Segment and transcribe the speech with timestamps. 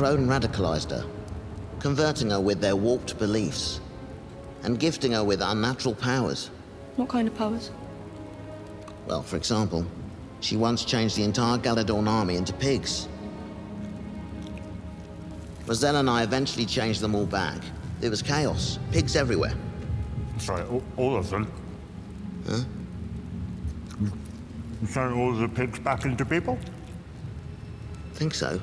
[0.00, 1.04] Crone radicalized her,
[1.78, 3.82] converting her with their warped beliefs,
[4.62, 6.50] and gifting her with unnatural powers.
[6.96, 7.70] What kind of powers?
[9.06, 9.84] Well, for example,
[10.40, 13.08] she once changed the entire Galadorn army into pigs.
[15.66, 17.58] Roselle and I eventually changed them all back.
[18.00, 19.52] There was chaos, pigs everywhere.
[20.38, 21.52] Sorry, all, all of them?
[22.48, 22.60] Huh?
[24.80, 26.58] You turn all the pigs back into people?
[28.14, 28.58] Think so.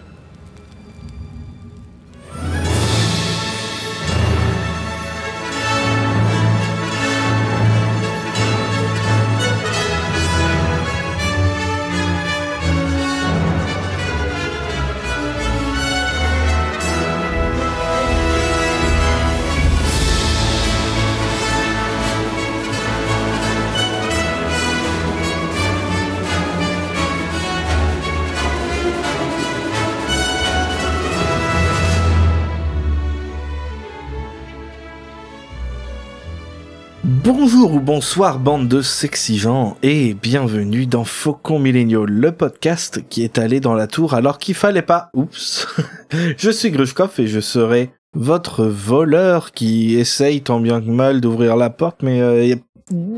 [37.60, 43.24] Bonjour ou bonsoir bande de sexy gens et bienvenue dans Faucon Millennial, le podcast qui
[43.24, 45.10] est allé dans la tour alors qu'il fallait pas.
[45.16, 45.66] Oups.
[46.38, 51.56] je suis Grushkov et je serai votre voleur qui essaye tant bien que mal d'ouvrir
[51.56, 52.56] la porte mais euh,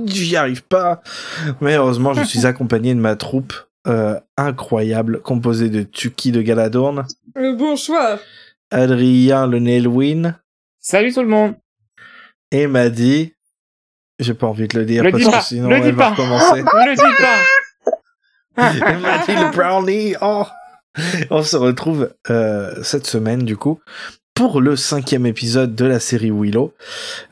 [0.06, 1.02] j'y arrive pas.
[1.60, 3.54] Mais heureusement je suis accompagné de ma troupe
[3.88, 7.06] euh, incroyable composée de Tuki de Galadorn,
[7.38, 8.20] Euh, bonsoir.
[8.72, 10.40] Adrien le Nelwyn
[10.80, 11.56] Salut tout le monde.
[12.52, 13.34] et Maddy.
[14.20, 16.10] J'ai pas envie de le dire Le parce que pas, sinon le elle va pas.
[16.12, 16.62] recommencer.
[16.74, 17.02] Le dis
[18.56, 18.74] pas.
[19.28, 20.16] Le brownie.
[20.22, 20.46] Oh.
[21.30, 23.80] On se retrouve euh, cette semaine du coup
[24.36, 26.74] pour le cinquième épisode de la série Willow,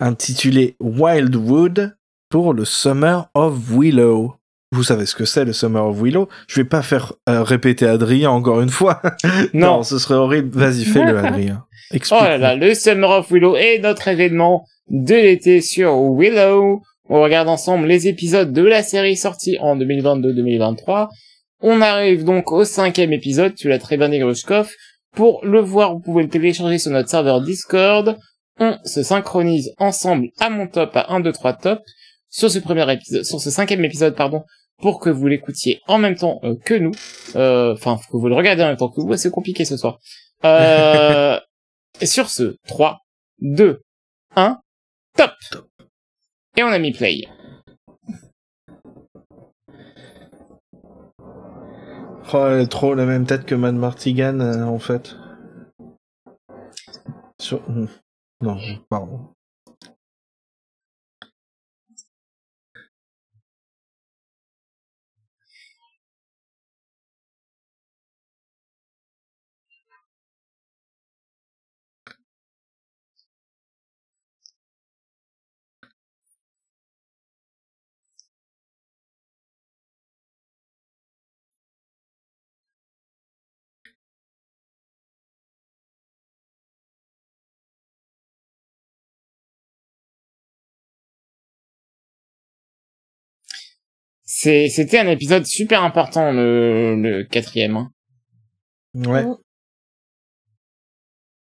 [0.02, 1.96] intitulé Wildwood
[2.30, 4.36] pour le Summer of Willow.
[4.74, 6.28] Vous savez ce que c'est le Summer of Willow?
[6.48, 9.02] Je vais pas faire euh, répéter Adrien encore une fois.
[9.54, 9.84] Non.
[9.84, 10.58] ce serait horrible.
[10.60, 11.64] Vas-y, fais-le Adrien.
[11.94, 16.82] Oh là là, le Summer of Willow est notre événement de l'été sur Willow.
[17.10, 21.08] On regarde ensemble les épisodes de la série sortie en 2022-2023.
[21.62, 24.72] On arrive donc au cinquième épisode, tu l'as très bien dit Grushkov.
[25.16, 28.18] Pour le voir, vous pouvez le télécharger sur notre serveur Discord.
[28.60, 31.80] On se synchronise ensemble à mon top, à 1, 2, 3 top,
[32.30, 34.44] sur ce premier épisode, sur ce cinquième épisode, pardon,
[34.80, 36.92] pour que vous l'écoutiez en même temps euh, que nous.
[37.36, 39.02] Euh, Enfin, que vous le regardez en même temps que.
[39.02, 40.00] Ouais, c'est compliqué ce soir.
[40.44, 41.40] Euh,
[42.02, 43.02] et sur ce, 3,
[43.40, 43.82] 2,
[44.36, 44.62] 1,
[45.16, 45.32] top
[46.56, 47.28] Et on a mis play.
[52.34, 55.16] Oh, elle a trop la même tête que Mad Martigan euh, en fait.
[57.40, 57.62] Sur...
[57.70, 57.88] hmm.
[58.42, 58.58] Non,
[58.90, 59.34] pardon.
[94.40, 97.76] C'est, c'était un épisode super important, le, le quatrième.
[97.76, 97.92] hein.
[98.94, 99.26] Ouais.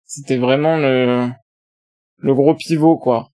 [0.05, 1.29] C'était vraiment le,
[2.19, 3.31] le gros pivot, quoi.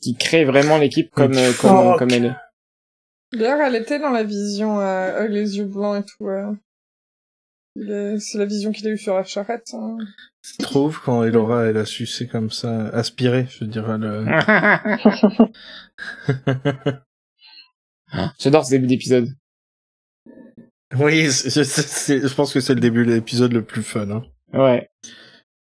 [0.00, 1.98] Qui crée vraiment l'équipe comme, euh, comme, Fuck.
[1.98, 3.36] comme elle est.
[3.36, 6.26] D'ailleurs, elle était dans la vision euh, les yeux blancs et tout.
[6.28, 6.54] euh.
[8.18, 9.68] C'est la vision qu'il a eue sur la charrette.
[9.74, 9.98] hein.
[10.40, 13.98] Je trouve quand Elora elle a sucé comme ça, aspiré, je dirais
[18.14, 18.30] le.
[18.38, 19.28] J'adore ce début d'épisode.
[20.98, 24.08] oui, je, pense que c'est le début de l'épisode le plus fun.
[24.10, 24.22] Hein.
[24.52, 24.88] Ouais.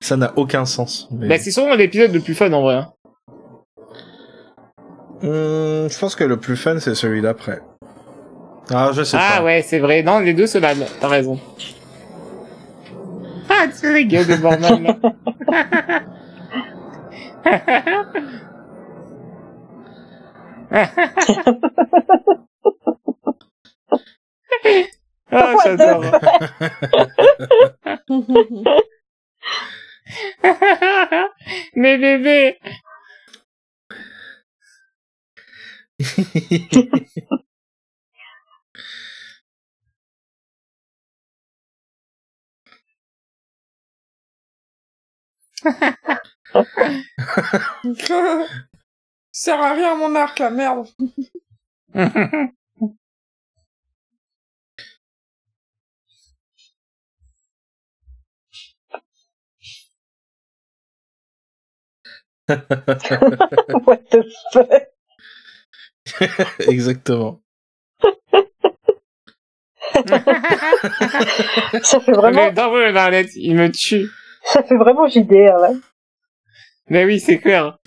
[0.04, 1.08] Ça n'a aucun sens.
[1.12, 1.28] Mais...
[1.28, 2.76] Bah, c'est sûrement l'épisode le plus fun, en vrai.
[2.76, 2.94] hein.
[5.22, 7.62] Hmm, je pense que le plus fun c'est celui d'après.
[8.72, 9.44] Ah, je sais Ah pas.
[9.44, 10.02] ouais, c'est vrai.
[10.02, 10.86] Non, les deux se valent.
[11.00, 11.40] T'as raison.
[13.50, 14.36] Ah, tu rigoles de
[20.72, 21.12] Borman, là.
[25.32, 26.06] Ah, j'adore.
[31.76, 32.58] Mais bébé.
[49.44, 50.88] Sert à rien mon arc, la merde.
[63.88, 64.22] What the
[64.54, 64.70] fuck?
[66.68, 67.42] Exactement.
[71.82, 74.08] Ça fait vraiment, Mais dans vos Arlette, il me tue.
[74.44, 75.72] ça fait vraiment JDR, là.
[76.90, 77.80] Mais oui, c'est clair.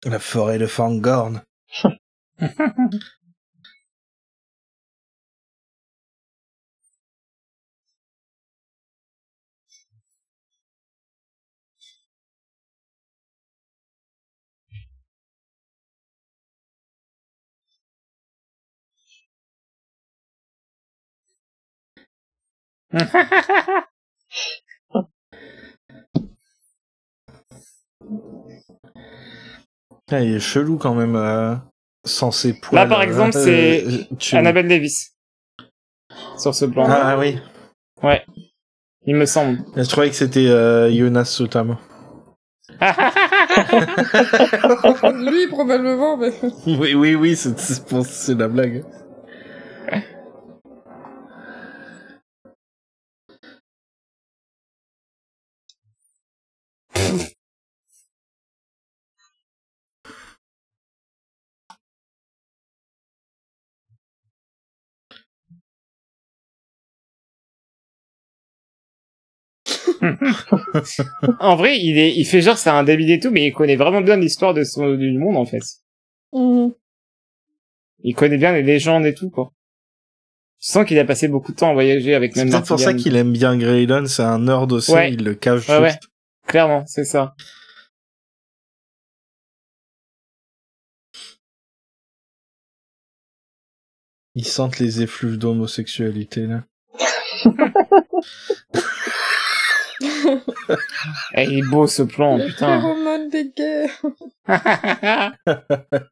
[0.06, 1.44] La forêt de Fangorn.
[30.12, 31.56] Ah, il est chelou quand même, euh,
[32.06, 32.88] sans ses poils.
[32.88, 35.16] par exemple, euh, c'est euh, tu- Annabelle Davis.
[36.38, 36.86] Sur ce plan.
[36.88, 37.40] Ah oui.
[38.04, 38.24] Ouais.
[39.06, 39.60] Il me semble.
[39.76, 41.76] Je trouvais que c'était euh, Jonas Sotamo.
[45.14, 46.32] Lui, probablement, mais...
[46.68, 48.84] Oui, oui, oui, c'est c'est pour- c'est la blague.
[71.40, 73.76] en vrai, il est, il fait genre c'est un débile et tout, mais il connaît
[73.76, 75.64] vraiment bien l'histoire de son, du monde, en fait.
[76.34, 76.74] Mhm.
[78.04, 79.54] Il connaît bien les légendes et tout, quoi.
[80.60, 82.80] Je sens qu'il a passé beaucoup de temps à voyager avec C'est même peut-être pour
[82.80, 85.12] ça qu'il aime bien Graydon, c'est un nerd aussi, Ouais.
[85.12, 85.94] il le cache Ouais, ouais.
[86.48, 87.36] Clairement, c'est ça.
[94.36, 96.64] Ils sentent les effluves d'homosexualité, là.
[101.36, 102.80] Eh, il est beau ce plan, Les putain.
[102.82, 103.90] phéromones des gays.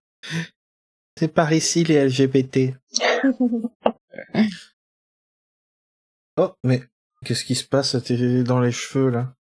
[1.18, 2.74] C'est par ici les LGBT.
[6.38, 6.82] oh, mais
[7.26, 7.96] qu'est-ce qui se passe?
[7.96, 9.36] À tes- dans les cheveux, là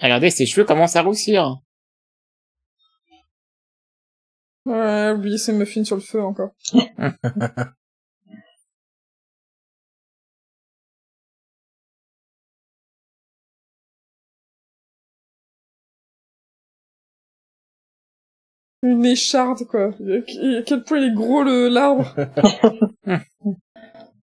[0.00, 1.60] Regardez, ses cheveux commencent à roussir.
[4.64, 6.50] Ouais, oubliez ces muffins sur le feu encore.
[18.82, 19.90] Une écharde, quoi.
[20.00, 22.14] Et À quel point il est gros, le l'arbre.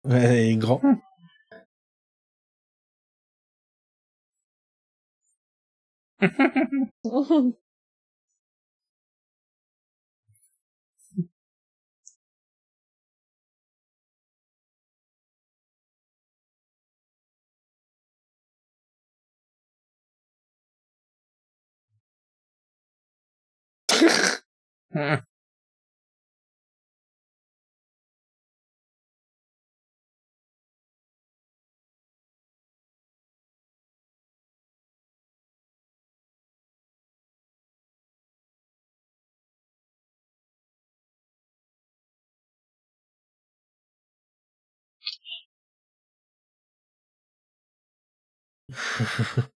[0.05, 0.81] Ouais, il est grand.
[24.95, 25.25] うん。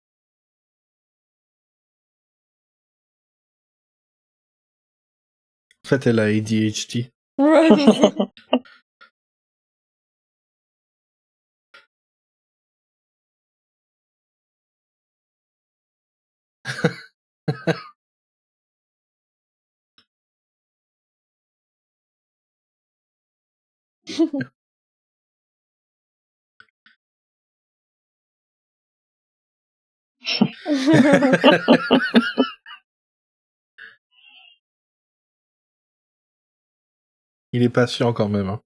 [5.87, 7.13] En fait, elle a ADHD.
[7.39, 7.69] Ouais,
[37.57, 38.51] Il est patient quand même.
[38.51, 38.61] Hein.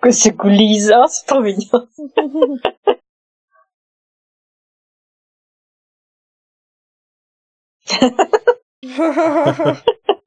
[0.00, 1.88] Que c'est coulisse, hein, c'est trop mignon.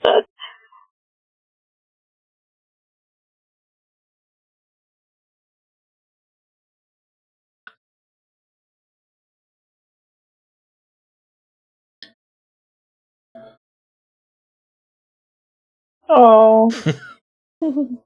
[16.15, 16.70] Oh.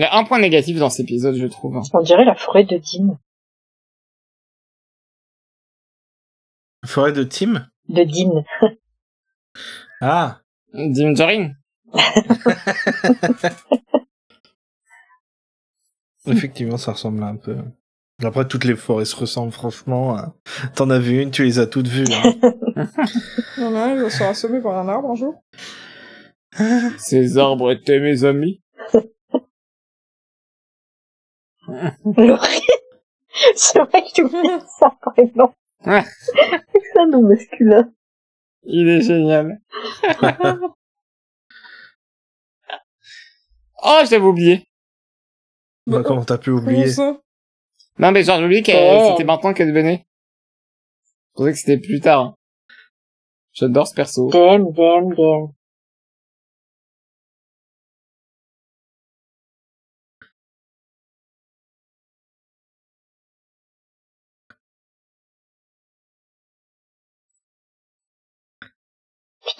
[0.00, 1.78] Il y a un point négatif dans cet épisode, je trouve.
[1.92, 3.18] On dirait la forêt de Dean.
[6.86, 7.68] Forêt de Tim?
[7.90, 8.42] De Dean.
[10.00, 10.40] Ah
[10.72, 11.58] Dingerine
[16.26, 17.58] Effectivement, ça ressemble un peu.
[18.24, 20.16] Après, toutes les forêts se ressemblent, franchement.
[20.16, 20.32] hein.
[20.74, 22.06] T'en as vu une, tu les as toutes vues.
[22.10, 22.32] hein.
[23.58, 25.44] Il y en a un, il va se faire assommer par un arbre un jour.
[26.96, 28.62] Ces arbres étaient mes amis.
[32.16, 32.66] Laurie.
[33.56, 34.48] C'est vrai que tu oublies
[34.78, 35.54] ça, par exemple.
[35.86, 36.02] Ouais.
[36.02, 37.90] C'est ça, non masculin.
[38.64, 39.60] Il est génial.
[43.82, 44.66] oh, je l'avais oublié.
[45.86, 47.18] Bah, comment t'as pu oublier ça
[47.98, 49.08] Non, mais genre, j'ai oublié qu'elle, Oh.
[49.12, 50.04] c'était maintenant qu'elle venait.
[51.30, 52.34] Je pensais que c'était plus tard.
[53.52, 54.28] J'adore ce perso.
[54.30, 55.48] Damn, damn, damn.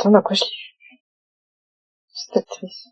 [0.00, 1.00] Putain, à quoi je l'ai vu
[2.14, 2.88] Cette actrice.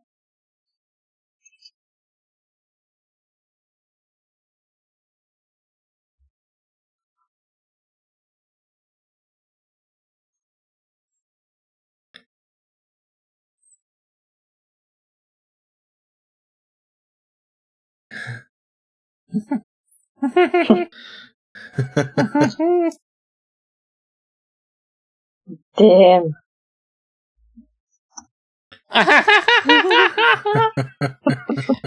[25.79, 26.35] Damn.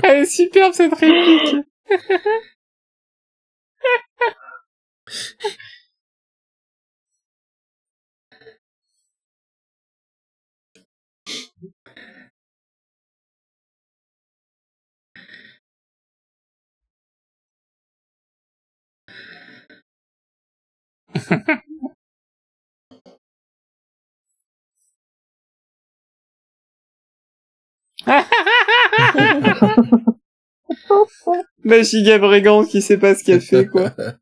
[0.03, 1.55] Elle est superbe, cette réplique.
[31.63, 33.91] La giga brigande qui sait pas ce qu'elle fait, quoi.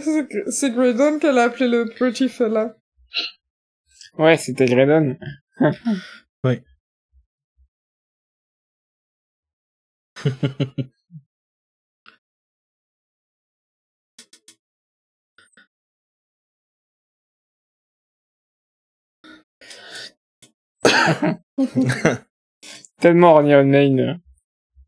[0.00, 2.76] C'est c'est Graydon qu'elle a appelé le petit fella.
[4.18, 5.16] Ouais, c'était Gredon.
[23.00, 24.20] Tellement Ronnie Main.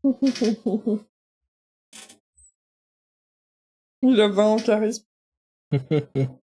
[4.09, 5.05] Il a 20 en charisme.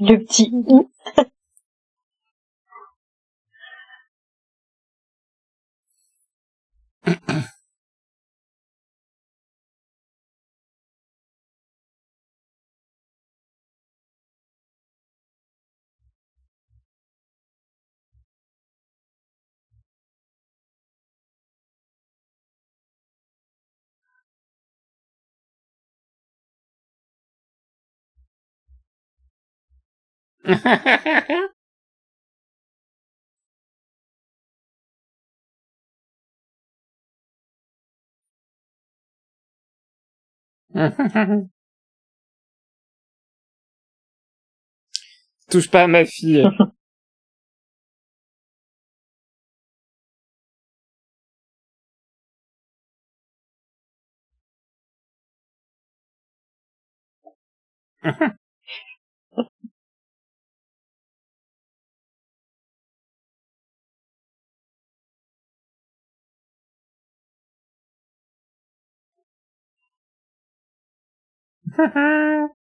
[0.00, 0.50] Le petit.
[45.50, 46.44] Touche pas à ma fille.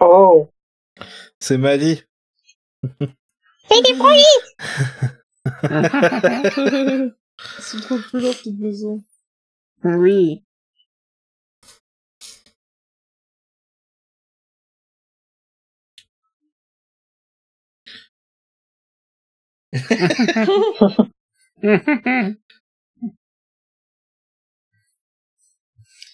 [0.00, 0.48] Oh.
[1.40, 2.02] C'est Mali.
[7.58, 9.02] C'est trop plus leur petite maison.
[9.84, 10.42] oui.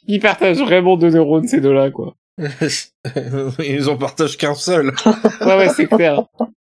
[0.07, 2.15] Ils partagent vraiment deux neurones, ces deux-là, quoi.
[3.59, 4.93] Ils en partagent qu'un seul.
[5.41, 6.25] Ouais, ouais, c'est clair.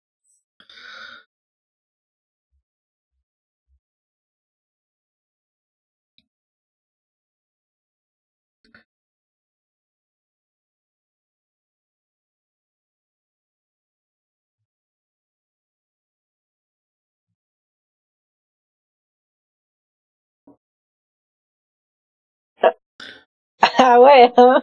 [23.92, 24.62] Ah ouais, hein.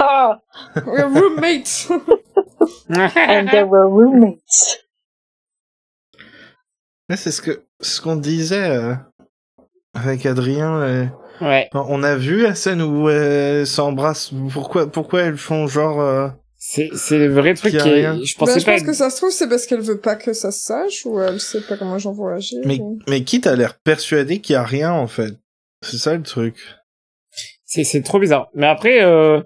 [0.00, 0.32] Oh,
[0.86, 1.90] We're roommates!
[2.88, 4.78] and they were roommates.
[7.10, 8.94] Ouais, c'est ce que ce qu'on disait euh,
[9.92, 10.80] avec Adrien.
[10.80, 11.06] euh,
[11.42, 11.68] ouais.
[11.74, 14.30] on a vu la scène où elles s'embrassent.
[14.50, 18.24] Pourquoi pourquoi elles font genre euh, C'est, c'est le vrai truc qui est...
[18.24, 18.72] Je pensais je pas...
[18.72, 21.20] pense que ça se trouve, c'est parce qu'elle veut pas que ça se sache, ou
[21.20, 22.60] elle sait pas comment gens vont réagir.
[22.64, 25.34] Mais ou- mais a l'air persuadé qu'il y a rien en fait.
[25.82, 26.56] C'est ça le truc.
[27.70, 28.48] C'est, c'est trop bizarre.
[28.54, 29.42] Mais après, euh,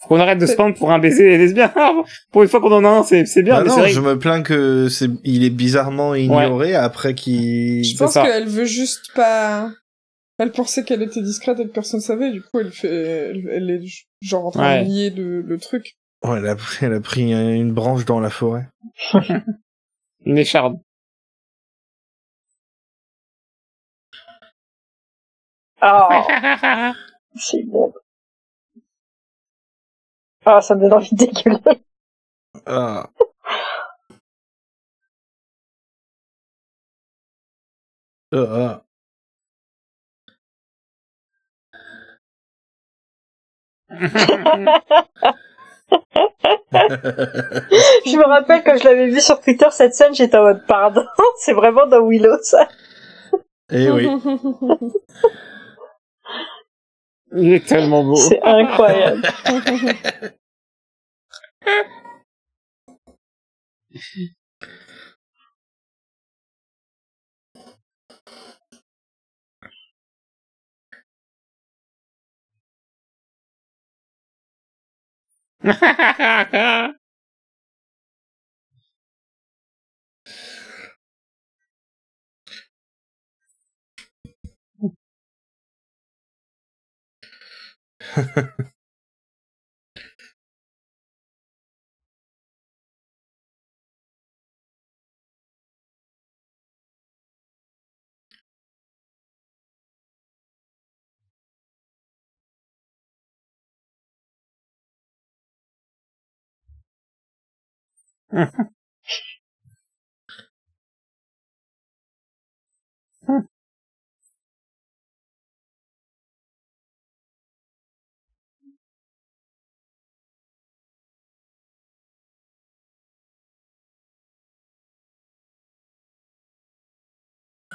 [0.00, 1.72] faut qu'on arrête de se prendre pour un baiser lesbien.
[2.32, 3.56] pour une fois qu'on en a un, c'est, c'est bien.
[3.56, 7.84] Bah mais non, vrai je me plains que c'est il est bizarrement ignoré après qu'il.
[7.84, 9.70] Je pense qu'elle veut juste pas...
[10.38, 12.88] Elle pensait qu'elle était discrète et que personne savait, du coup elle fait...
[12.88, 13.80] Elle, elle est
[14.22, 14.84] genre en train Ouais.
[14.84, 15.96] de nier le, le truc.
[16.24, 18.68] Ouais, elle a pris, elle a pris une branche dans la forêt.
[20.24, 20.76] Une écharde.
[25.82, 26.08] Oh,
[27.38, 27.92] c'est bon.
[30.46, 31.82] Oh, ça me donne envie de dégueuler.
[32.66, 33.10] Ah.
[38.32, 38.82] Ah, ah.
[48.06, 51.04] Je me rappelle quand je l'avais vu sur Twitter cette scène, j'étais en mode pardon,
[51.38, 52.68] c'est vraiment dans Willow ça.
[53.70, 54.08] Eh oui.
[57.34, 58.16] Il est tellement beau.
[58.16, 59.22] C'est incroyable.
[88.16, 88.50] Mm-hmm.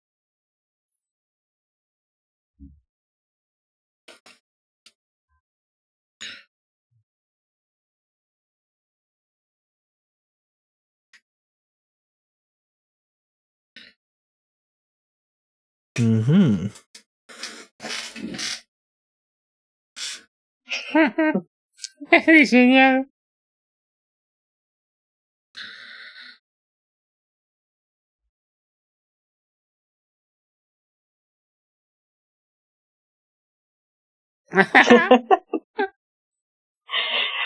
[15.99, 16.69] Mhm.
[22.45, 23.18] C'est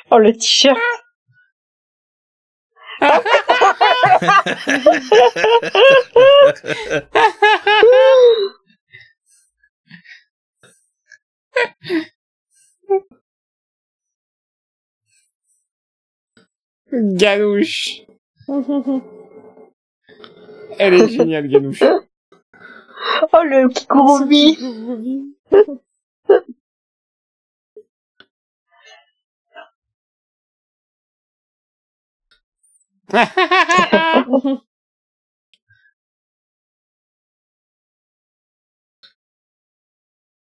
[0.09, 0.79] Oh, le t-shirt.
[16.91, 18.03] Ganouche.
[20.79, 21.81] Elle est géniale, Ganouche.
[21.81, 25.35] Oh, le Kikurubi.
[33.13, 34.57] Ha ha ha ha.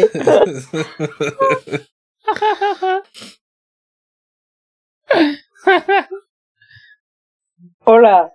[7.86, 8.32] Oh là.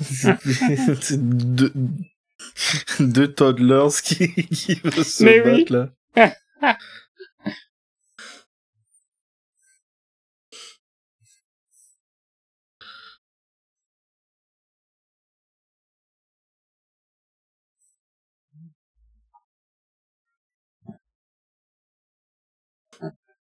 [1.12, 1.72] deux,
[3.00, 5.66] deux toddlers qui, qui veulent se Mais oui.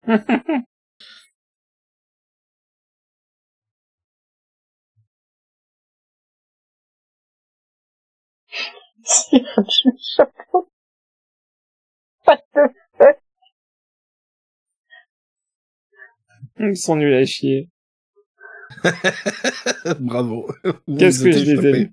[9.31, 10.25] battre là.
[12.25, 12.71] Pas de
[16.59, 17.69] Ils sont nuls à chier.
[19.99, 20.47] Bravo.
[20.97, 21.91] Qu'est-ce que je les aime.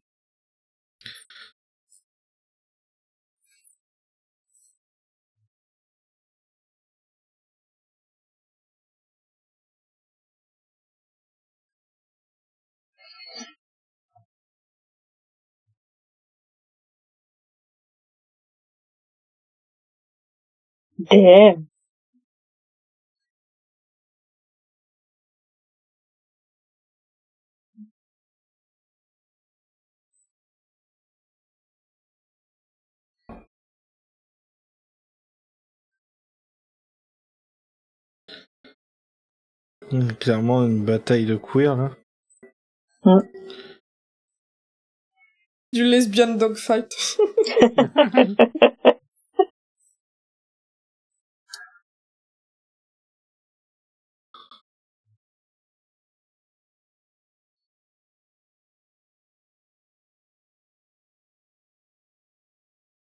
[20.98, 21.68] Damn.
[39.92, 41.90] Hum, Clairement une bataille de queer là.
[45.72, 46.92] Du lesbian dogfight.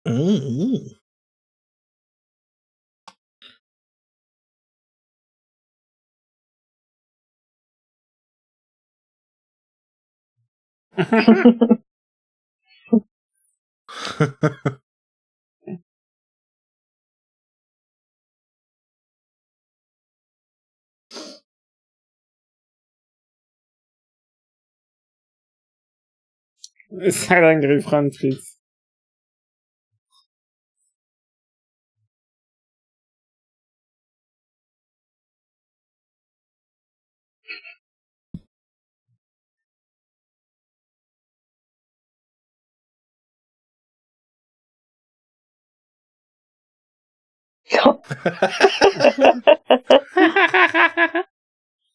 [0.07, 0.95] Mmh.
[27.11, 27.81] Salingri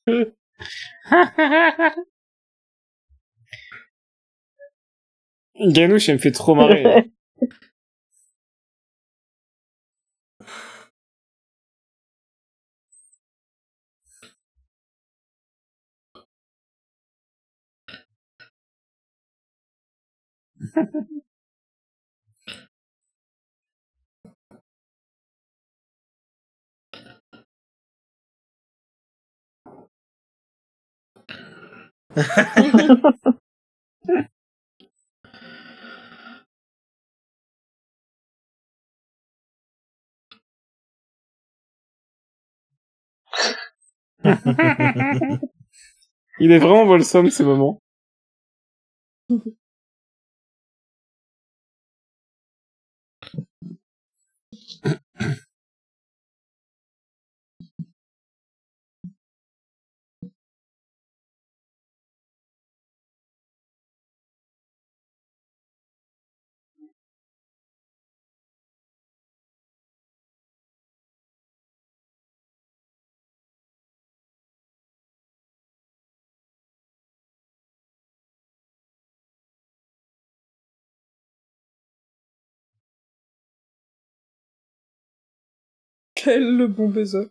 [0.07, 0.35] Fritz.
[5.61, 7.11] Ganouche, elle me fait trop marrer.
[46.41, 47.81] Il est vraiment wholesome, ce moment.
[86.23, 87.31] Quel le bon baiser.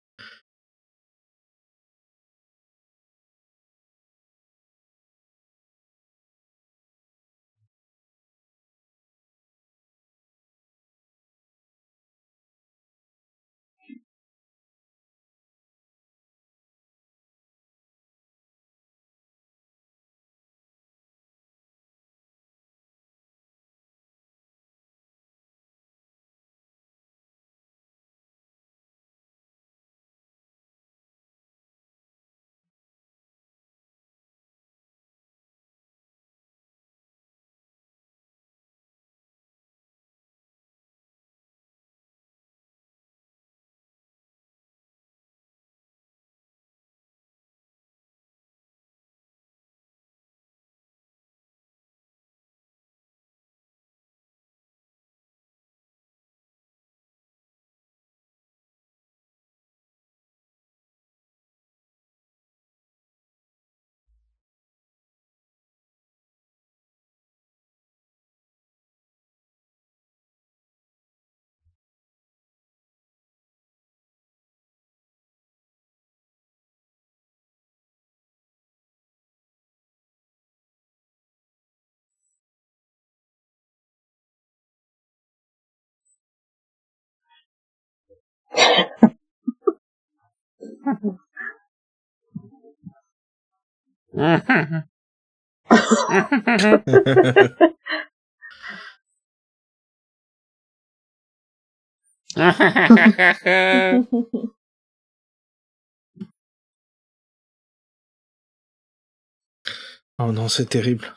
[110.19, 111.15] Oh non, c'est terrible.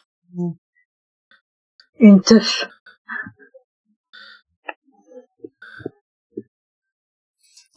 [1.99, 2.65] Une teuf.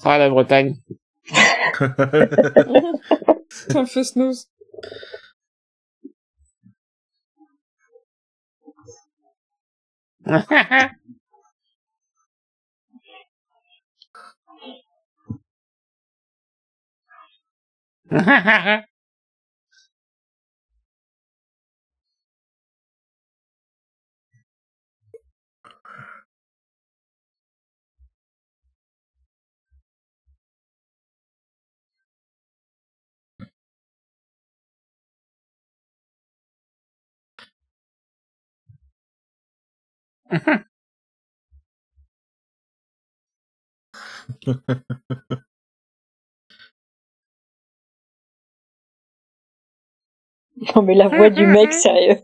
[0.05, 0.77] Ah, la Bretagne.
[3.71, 4.47] Time for snooze.
[50.75, 52.19] Non mais la voix du mec, sérieux.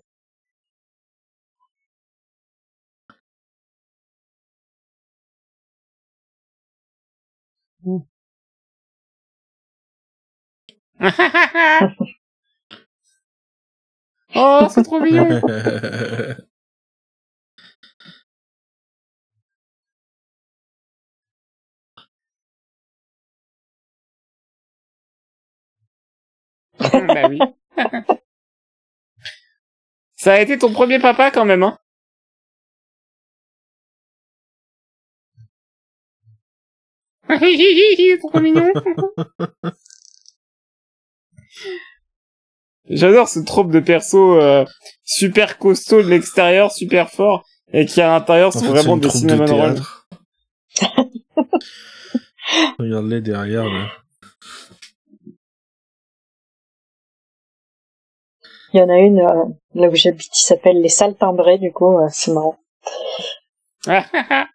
[14.34, 15.34] oh, c'est trop mignon.
[27.06, 27.38] bah oui.
[30.16, 31.78] Ça a été ton premier papa quand même, hein?
[38.20, 38.72] Trop mignon.
[42.90, 44.64] J'adore ce trope de perso euh,
[45.04, 49.08] super costaud de l'extérieur, super fort, et qui à l'intérieur En sont fait, vraiment des
[49.08, 49.34] troupe de.
[52.78, 53.88] Regarde-les derrière, là.
[58.74, 61.72] Il y en a une, euh, là où j'habite, qui s'appelle les salles timbrées, du
[61.72, 62.58] coup, euh, c'est marrant.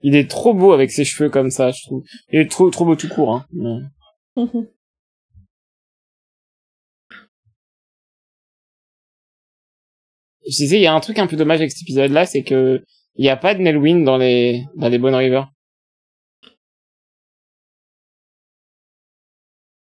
[0.00, 2.02] Il est trop beau avec ses cheveux comme ça, je trouve.
[2.32, 3.46] Il est trop trop beau tout court, hein.
[3.52, 3.78] mais-
[10.46, 12.82] Je disais, il y a un truc un peu dommage avec cet épisode-là, c'est que
[13.16, 15.42] il y a pas de Nelwyn dans les dans les Bone River.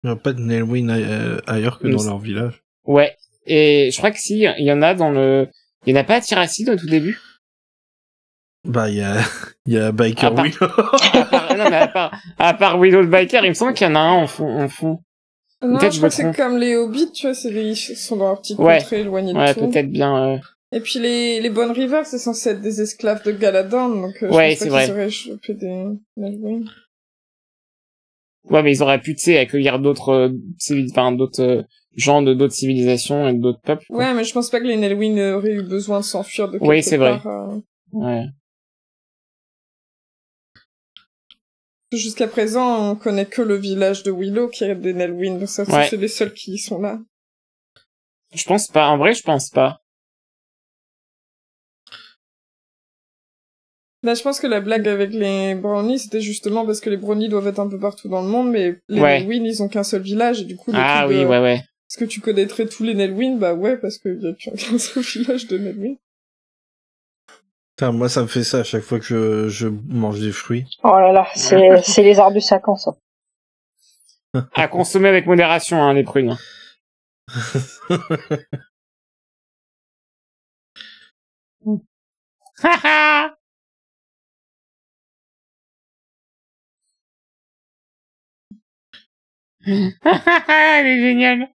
[0.04, 2.64] Il n'y a pas de Nelwyn euh, ailleurs que dans leur village.
[2.86, 3.16] Ouais.
[3.46, 5.48] Et je crois que si, il y en a dans le,
[5.86, 7.20] il y en a pas à Tiracide au tout début?
[8.64, 9.18] Bah, il y a,
[9.66, 10.44] il y a Biker Ah, bah.
[10.44, 10.68] Willow.
[11.14, 13.88] À part, non, mais à part, à part Willow le Biker, il me semble qu'il
[13.88, 15.00] y en a un en fond, en fond.
[15.64, 18.30] Non, je crois que c'est comme les hobbits, tu vois, c'est des, ils sont dans
[18.30, 18.80] leur petite Ouais.
[18.80, 19.68] contrée éloignée de Ouais, tout.
[19.70, 20.38] peut-être bien, euh,
[20.72, 24.30] Et puis les, les Bonnes Rivers, c'est censé être des esclaves de Galadon, donc euh,
[24.32, 25.02] Ouais, je c'est pense pas qu'ils vrai.
[25.04, 25.86] auraient chopé des
[26.18, 26.64] Nelwyn.
[28.50, 30.30] Ouais, mais ils auraient pu, tu sais, accueillir d'autres, euh,
[30.90, 31.64] enfin, d'autres euh,
[31.96, 33.86] gens de d'autres civilisations et d'autres peuples.
[33.88, 33.98] quoi.
[33.98, 36.68] Ouais, mais je pense pas que les Nelwyn auraient eu besoin de s'enfuir de quelque
[36.68, 37.20] Oui, c'est vrai.
[37.26, 37.60] euh.
[37.92, 38.26] Ouais.
[41.92, 45.64] Jusqu'à présent, on connaît que le village de Willow qui a des Nelwyn, donc ça,
[45.64, 45.88] Ouais.
[45.90, 47.00] c'est les seuls qui sont là.
[48.34, 48.88] Je pense pas.
[48.88, 49.81] En vrai, je pense pas.
[54.04, 57.30] Là, je pense que la blague avec les brownies, c'était justement parce que les brownies
[57.30, 59.20] doivent être un peu partout dans le monde, mais les Ouais.
[59.20, 61.56] Nelwyn, ils ont qu'un seul village, et du coup, Ah oui, de- ouais, ouais.
[61.58, 63.38] Est-ce que tu connaîtrais tous les Nelwyn?
[63.38, 65.96] Bah ouais, parce qu'il y a qu'un seul village de Nelwyn.
[67.76, 70.66] Putain, moi, ça me fait ça à chaque fois que je, je mange des fruits.
[70.84, 72.96] Oh là là, c'est, c'est les arbres du sacan, ça.
[74.56, 76.38] À consommer avec modération, hein, les prunes.
[89.66, 91.50] Elle est géniale.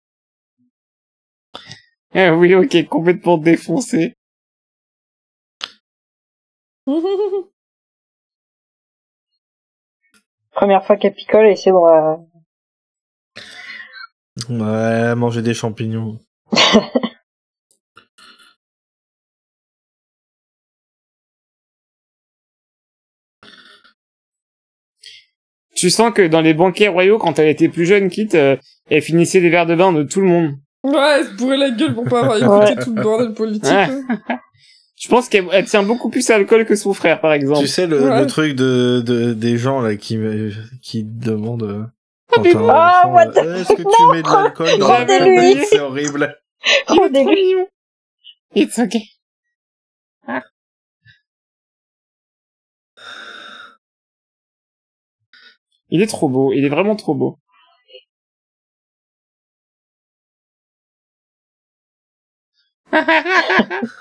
[2.14, 4.14] Ah oui, ok, complètement défoncé.
[10.52, 11.86] Première fois qu'elle picole et c'est bon.
[11.88, 12.16] euh,
[14.48, 16.18] Ouais, manger des champignons.
[25.84, 28.56] Tu sens que dans les banquets royaux, quand elle était plus jeune, quitte, euh,
[28.88, 30.52] elle finissait les verres de vin de tout le monde.
[30.82, 33.64] ouais, elle se bourrait la gueule pour pas avoir écouté tout le bordel politique.
[33.70, 33.88] Ouais.
[34.30, 34.38] hein.
[34.96, 37.60] Je pense qu'elle elle tient beaucoup plus à l'alcool que son frère, par exemple.
[37.60, 38.18] Tu sais, le, Ouais.
[38.20, 41.82] le truc de, de, des gens, là, qui, me- qui demandent, euh,
[42.38, 46.34] enfant, what the- euh, est-ce que tu mets de l'alcool dans la C'est horrible.
[46.86, 47.26] Rendez-lui.
[47.44, 47.66] mignon.
[48.54, 49.02] It's okay.
[55.88, 57.38] Il est trop beau, il est vraiment trop beau.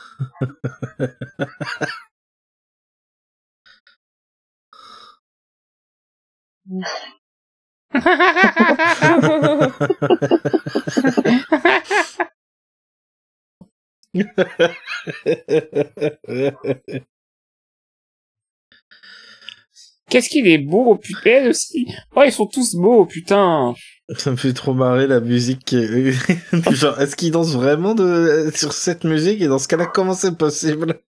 [20.14, 21.88] Qu'est-ce qu'il est beau, oh, putain, aussi.
[22.16, 23.74] Oh, ils sont tous beaux, putain.
[24.16, 25.66] Ça me fait trop marrer la musique.
[25.66, 26.11] qui est-
[26.72, 28.51] Genre, est-ce qu'ils dansent vraiment de...
[28.53, 29.41] sur cette musique?
[29.41, 31.01] Et dans ce cas-là, comment c'est possible?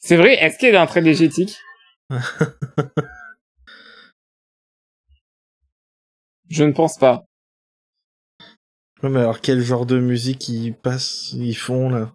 [0.00, 1.56] C'est vrai, est-ce qu'il y a un trait légétique
[6.50, 7.22] Je ne pense pas.
[9.04, 12.12] Ouais, mais alors quel genre de musique ils passent, ils font là?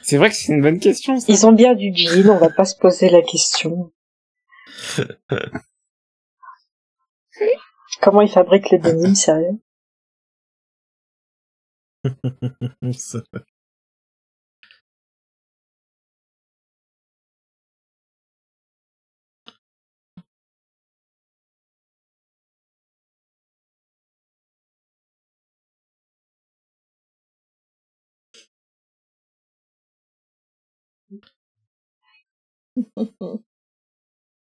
[0.00, 1.26] C'est vrai que c'est une bonne question, ça.
[1.30, 3.92] Ils ont bien du jean, on va pas se poser la question.
[8.02, 9.60] Comment ils fabriquent les denim, sérieux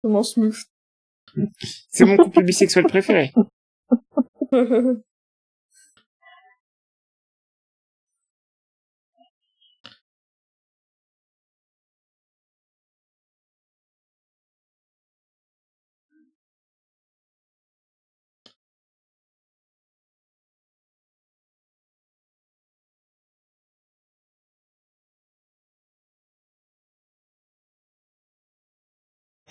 [0.06, 0.56] Comment smooth.
[1.90, 3.34] C'est mon couple bisexuel préféré.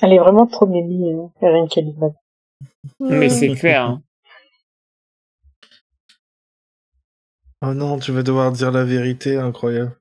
[0.05, 1.67] Elle est vraiment trop mimi, euh, Erin.
[3.01, 3.85] Mais c'est clair.
[3.85, 4.03] hein.
[7.63, 9.97] Oh non, tu vas devoir dire la vérité, incroyable.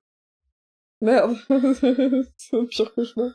[0.99, 1.37] Merde.
[1.49, 3.31] c'est le pire cauchemar.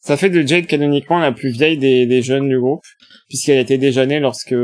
[0.00, 2.84] Ça fait de Jade canoniquement la plus vieille des, des jeunes du groupe,
[3.28, 4.54] puisqu'elle était déjà née lorsque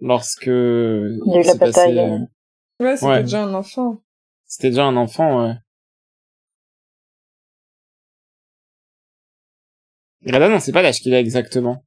[0.00, 2.18] lorsque y a eu la s'est passé- bataille, euh.
[2.84, 3.22] Ouais, c'était Ouais.
[3.22, 4.02] déjà un enfant.
[4.46, 5.54] C'était déjà un enfant, ouais.
[10.22, 11.82] Grada, on sait pas l'âge qu'il a exactement.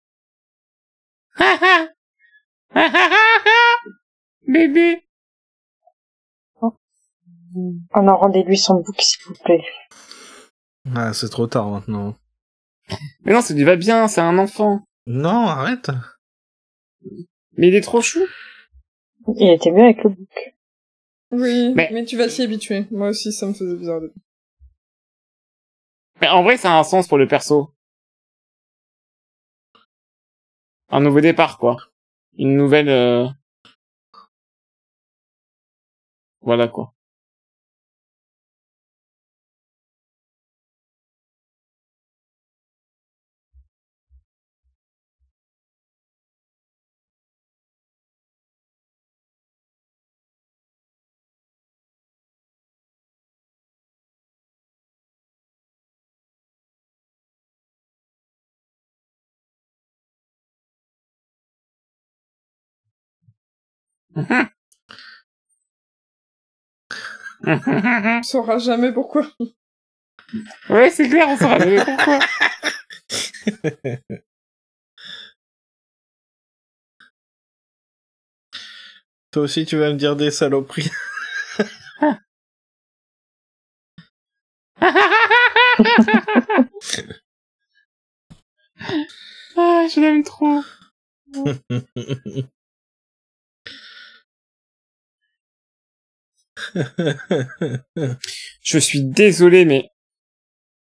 [4.47, 5.03] Bébé.
[6.61, 9.63] Oh non, rendez-lui son bouc, s'il vous plaît.
[10.95, 12.15] Ah, c'est trop tard maintenant.
[13.23, 14.83] Mais non, ça lui va bien, c'est un enfant.
[15.07, 15.89] Non, arrête.
[17.57, 18.19] Mais il est trop chou.
[19.37, 20.55] Il était mieux avec le bouc.
[21.31, 22.05] Oui, Mais- mais...
[22.05, 22.85] tu vas t'y habituer.
[22.91, 24.01] Moi aussi, ça me faisait bizarre.
[24.01, 24.13] de-
[26.21, 27.73] Mais en vrai, ça a un sens pour le perso.
[30.89, 31.77] Un nouveau départ, quoi.
[32.37, 32.89] Une nouvelle...
[32.89, 33.27] euh,
[36.41, 36.93] Voilà, quoi.
[67.45, 69.27] On saura jamais pourquoi.
[70.69, 72.19] ouais, c'est clair, on saura jamais pourquoi.
[79.31, 80.91] Toi aussi, tu vas me dire des saloperies.
[89.57, 90.61] ah, je l'aime trop.
[98.61, 99.89] Je suis désolé, mais...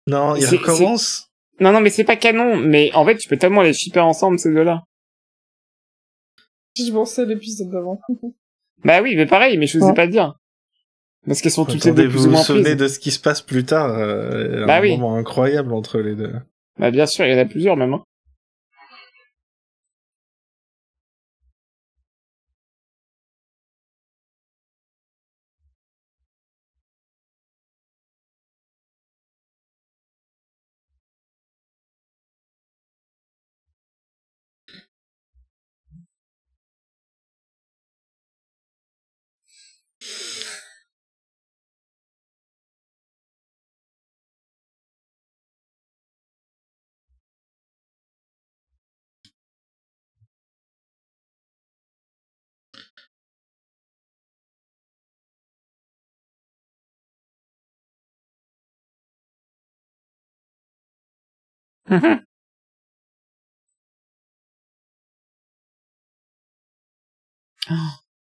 [0.07, 1.29] non, il recommence.
[1.59, 4.37] Non, non, mais c'est pas canon, mais en fait, tu peux tellement les shipper ensemble,
[4.39, 4.83] ces deux-là.
[6.77, 8.01] Je pensais à l'épisode d'avant.
[8.83, 9.93] Bah oui, mais pareil, mais je osais Ouais.
[9.93, 10.35] pas le dire.
[11.25, 12.75] Parce qu'elles sont toutes les deux plus vous ou vous moins souvenez prises.
[12.77, 14.91] de ce qui se passe plus tard euh, Bah un oui.
[14.91, 16.33] moment incroyable entre les deux.
[16.77, 17.93] Bah bien sûr, il y en a plusieurs même.
[17.93, 18.03] hein.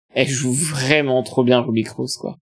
[0.09, 2.37] Elle joue vraiment trop bien Ruby Cruz, quoi.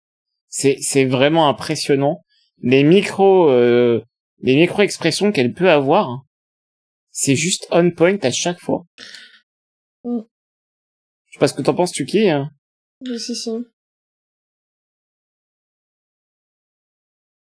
[0.48, 2.24] C'est, c'est vraiment impressionnant.
[2.62, 4.02] Les micros, euh,
[4.40, 6.24] les micro-expressions qu'elle peut avoir, hein,
[7.10, 8.84] c'est juste on point à chaque fois.
[10.04, 10.20] Mm.
[11.26, 12.28] Je sais pas ce que t'en penses, Tuki.
[12.28, 12.50] Hein.
[13.02, 13.50] Oui, si, si.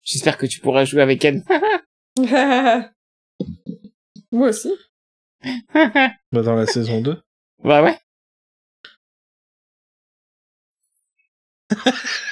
[0.03, 1.43] J'espère que tu pourras jouer avec elle.
[4.32, 4.71] Moi aussi.
[6.32, 7.21] Bah, dans la saison 2.
[7.63, 7.99] bah ouais.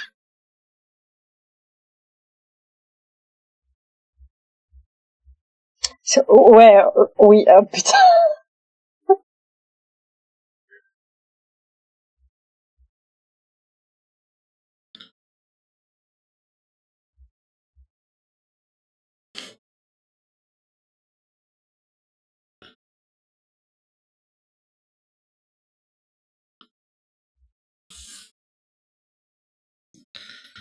[6.28, 7.98] Ouais, euh, oui, ah, putain.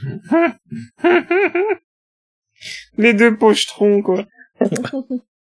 [2.98, 4.26] Les deux pochetrons, quoi.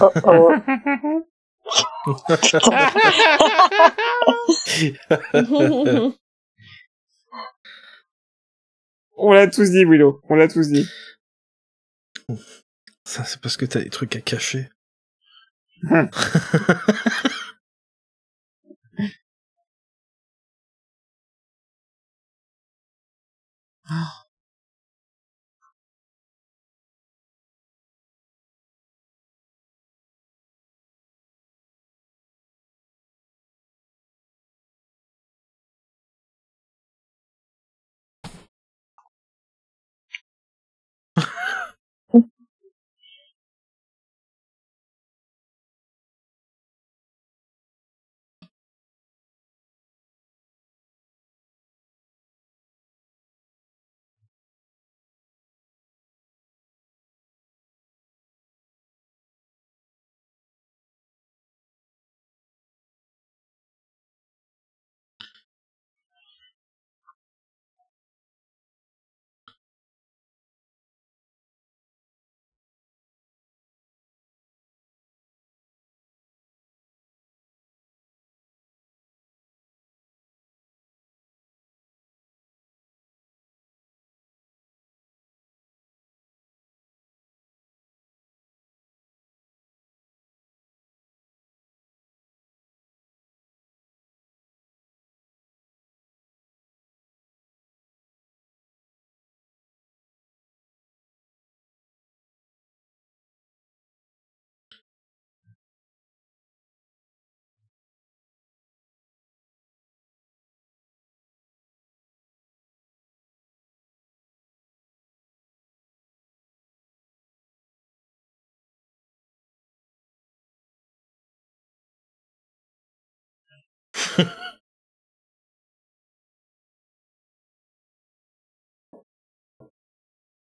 [0.00, 0.62] Oh,
[9.24, 10.20] On l'a tous dit, Willow.
[10.28, 10.84] On l'a tous dit.
[13.04, 14.68] Ça, c'est parce que t'as des trucs à cacher.
[15.88, 16.10] Hum.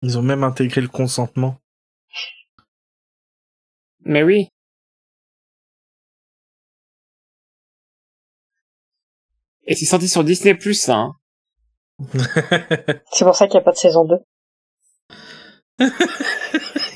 [0.02, 1.58] Ils ont même intégré le consentement.
[4.04, 4.48] Mais oui.
[9.66, 10.96] Et c'est sorti sur Disney Plus, ça.
[10.96, 11.16] Hein.
[13.12, 14.16] C'est pour ça qu'il n'y a pas de saison 2.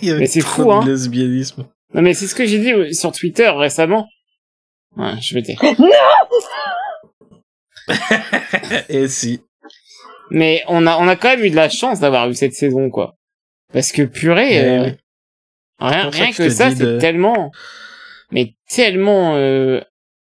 [0.01, 0.84] Il y avait Mais c'est fou, hein.
[0.86, 1.68] lesbianisme.
[1.93, 4.08] Non, mais c'est ce que j'ai dit sur Twitter récemment.
[4.97, 5.62] Ouais, je vais taire.
[8.89, 9.41] Et si.
[10.32, 12.90] Mais on a, on a quand même eu de la chance d'avoir eu cette saison,
[12.90, 13.16] quoi.
[13.74, 14.92] Parce que purée, euh,
[15.80, 17.52] rien, que ça, c'est de- tellement,
[18.32, 19.82] mais tellement euh,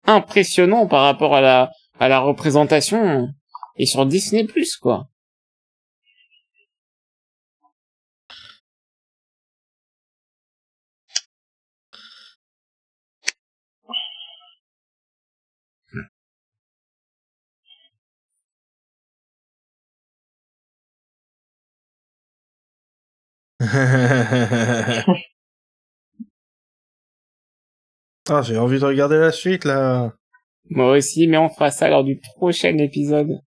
[0.06, 1.70] impressionnant par rapport à la,
[2.00, 3.28] à la représentation.
[3.78, 4.46] et sur Disney+,
[4.80, 5.06] quoi.
[28.28, 30.12] Ah, j'ai envie de regarder la suite, là.
[30.68, 33.40] Moi aussi, mais on fera ça lors du prochain épisode.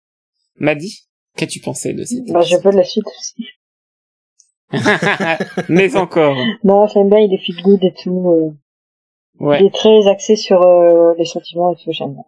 [0.55, 1.05] Madi,
[1.35, 3.45] qu'as-tu pensé de cette Bah, je veux la suite aussi.
[5.69, 6.37] Mais encore.
[6.63, 8.29] Non, j'aime bien, il est feel good et tout.
[8.29, 8.51] euh,
[9.43, 9.59] Ouais.
[9.61, 12.23] Il est très axé sur euh, les sentiments et tout, j'aime bien.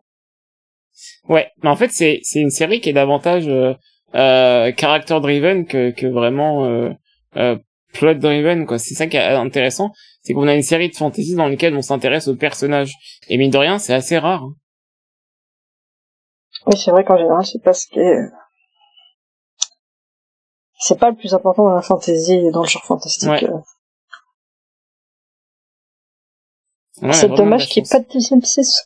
[1.28, 3.74] Ouais, mais en fait c'est c'est une série qui est davantage euh,
[4.16, 6.66] euh, character driven que que vraiment
[7.36, 7.58] euh,
[7.94, 8.80] plot driven quoi.
[8.80, 9.92] C'est ça qui est intéressant,
[10.24, 12.94] c'est qu'on a une série de fantasy dans laquelle on s'intéresse aux personnages.
[13.28, 14.44] Et mine de rien, c'est assez rare.
[14.44, 14.56] hein.
[16.68, 18.20] Oui, c'est vrai qu'en général, c'est pas ce qui est...
[20.80, 23.30] C'est pas le plus important dans la fantasy et dans le genre fantastique.
[23.30, 23.44] Ouais.
[23.44, 23.60] euh.
[27.14, 28.82] C'est dommage qu'il n'y ait pas de deuxième saison.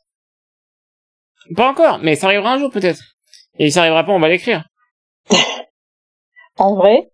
[1.55, 3.01] Pas encore, mais ça arrivera un jour peut-être.
[3.59, 4.65] Et si ça arrivera pas, on va l'écrire.
[6.57, 7.11] En vrai,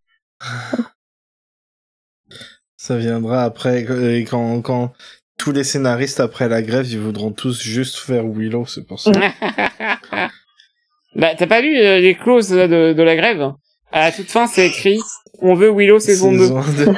[2.82, 4.92] Ça viendra après, euh, quand, quand
[5.38, 9.12] tous les scénaristes après la grève, ils voudront tous juste faire Willow, c'est pour ça.
[11.16, 13.52] bah t'as pas lu euh, les clauses là, de, de la grève?
[13.92, 15.00] À la toute fin, c'est écrit
[15.44, 16.40] on veut Willow saison 2.
[16.40, 16.94] Saison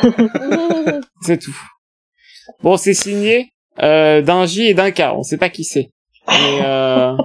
[0.86, 1.02] deux.
[1.22, 1.58] C'est tout.
[2.62, 5.02] Bon, c'est signé euh, d'un J et d'un K.
[5.14, 5.90] On sait pas qui c'est.
[6.30, 7.18] Mais euh...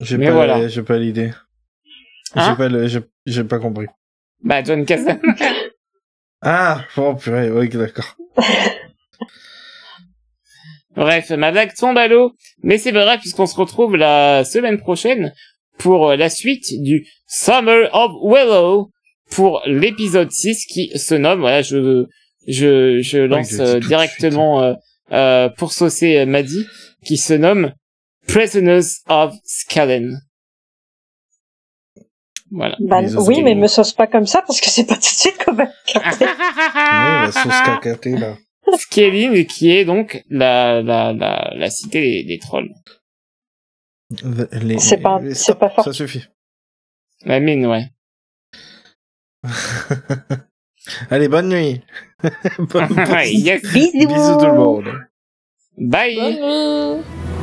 [0.00, 0.66] J'ai pas, voilà.
[0.66, 1.30] j'ai pas l'idée.
[2.36, 2.48] Hein?
[2.48, 3.86] J'ai pas le, j'ai, j'ai pas compris.
[4.42, 5.20] bah John Cassavetes.
[6.46, 8.16] Ah, oh purée, oui, d'accord.
[10.94, 12.32] Bref, ma blague tombe à l'eau.
[12.62, 15.32] Mais c'est grave puisqu'on se retrouve la semaine prochaine
[15.78, 18.90] pour euh, la suite du Summer of Willow
[19.30, 22.06] pour l'épisode 6 qui se nomme, voilà, je,
[22.46, 24.74] je, je lance je euh, directement euh,
[25.12, 26.66] euh, pour saucer Maddy,
[27.04, 27.72] qui se nomme
[28.28, 30.20] Prisoners of Skalen.
[32.56, 32.76] Voilà.
[32.78, 35.42] bah, oui, mais me sauce pas comme ça parce que c'est pas tout de suite
[35.44, 36.24] qu'on va capter.
[36.24, 37.64] Oui, la sauce là.
[39.46, 42.70] Qui est donc la, la, la, la cité des, des trolls.
[44.52, 45.84] Les- C'est pas- les- pas fort.
[45.84, 46.24] Ça suffit.
[47.24, 47.86] La mine, ouais.
[51.10, 51.80] Allez, bonne nuit.
[52.58, 52.88] Bonne-
[53.26, 53.62] yes.
[53.72, 54.06] Bisous.
[54.06, 54.88] Bisous tout le monde.
[55.76, 56.14] Bye.
[56.16, 57.33] Bonne nuit.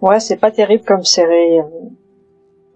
[0.00, 1.60] Ouais, c'est pas terrible comme série.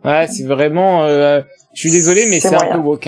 [0.04, 1.42] Ouais, c'est vraiment, euh,
[1.74, 2.98] je suis désolé, mais C'est c'est un peu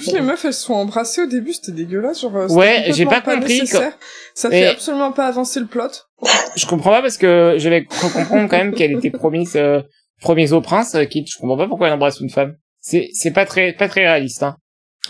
[0.00, 2.20] plus, les meufs, elles se sont embrassées au début, c'était dégueulasse.
[2.20, 3.96] Genre, euh, Ouais, j'ai pas compris nécessaire.
[4.34, 5.88] Ça fait absolument pas avancer le plot.
[6.56, 9.80] Je comprends pas parce que je vais cru comprendre quand même qu'elle était promise, euh,
[10.20, 12.56] promise au prince, euh, qui, je comprends pas pourquoi elle embrasse une femme.
[12.80, 14.56] C'est, c'est pas très, pas très réaliste, hein.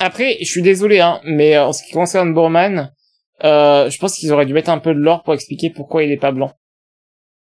[0.01, 2.91] Après, je suis désolé, hein, mais euh, en ce qui concerne Borman,
[3.45, 6.11] euh, je pense qu'ils auraient dû mettre un peu de l'or pour expliquer pourquoi il
[6.11, 6.53] est pas blanc.